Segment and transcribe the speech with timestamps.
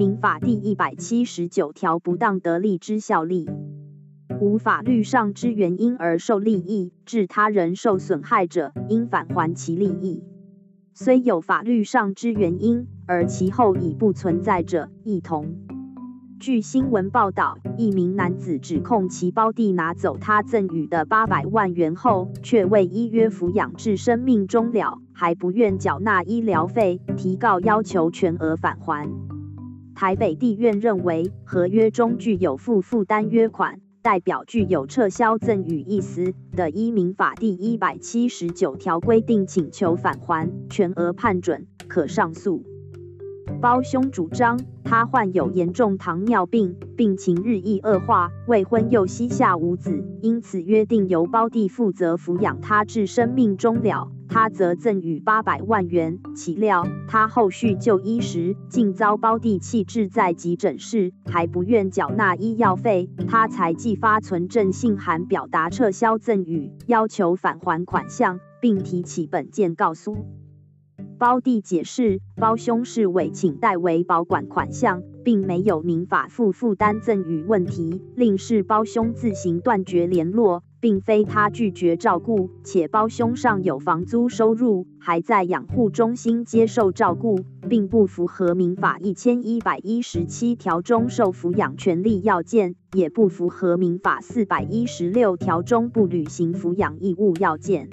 [0.00, 3.46] 民法第一百七十九条不当得利之效力，
[4.40, 10.24] 无法律上之原因而受利益，致他人受损害者，应返还其利益。
[10.94, 15.54] 虽有法律上之原因，而其后已不存在者，亦同。
[16.38, 29.06] 据新闻报道，一名男子指控其胞弟拿走他赠予的八百万元后，却未依约抚养至生命终了，还不愿缴纳医疗费，提告要求全额返还。
[30.00, 33.82] 台北地院认为，合约中具有负负担约款。
[34.00, 42.64] 代表具有撤销赠与意思的，依民法第一百七十九条规定，请求返还全额判准，可上诉。
[43.60, 54.10] 胞兄主张，他患有严重糖尿病，病情日益恶化，未婚又膝下无子，因此约定由胞弟负责抚养他至生命终了。
[54.32, 70.16] 他则赠予八百万元，岂料他后续就医时，竟遭胞弟弃置在急诊室，还不愿缴纳医药费，他才寄发存证信函表达撤销赠与，要求返还款项，并提起本件告诉。
[71.18, 80.62] 胞弟解释，胞兄是委请代为保管款项，并没有民法负负担赠与问题，另是胞兄自行断绝联络。
[80.80, 97.90] 并非他拒绝照顾，且胞兄上有房租收入，还在养护中心接受照顾，并不符合民法一千一百一十七条中受抚养权利要件，也不符合民法四百一十六条中不履行抚养义务要件。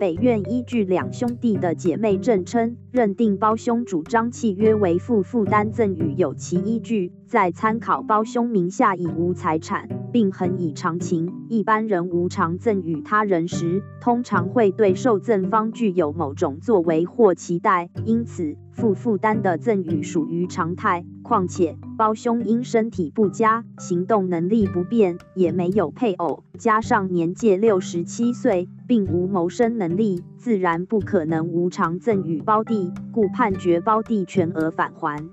[0.00, 21.04] 北院依据两兄弟的姐妹证称，认定胞兄主张契约为负负担赠与有其依据，在参考胞兄名下已无财产，并很以常情，一般人无偿赠与他人时，通常会对受赠方具有某种作为或期待，因此负负担的赠与属于常态。
[21.24, 28.68] 况且胞兄因身体不佳，行动能力不便，也没有配偶，加上年届六十七岁。
[28.86, 35.30] 并无谋生能力，自然不可能无偿赠与胞弟，故判决胞弟全额返还。